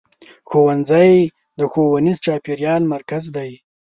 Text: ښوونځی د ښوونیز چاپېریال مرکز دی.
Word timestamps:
ښوونځی 0.49 1.13
د 1.57 1.59
ښوونیز 1.71 2.17
چاپېریال 2.25 2.83
مرکز 2.93 3.23
دی. 3.35 3.51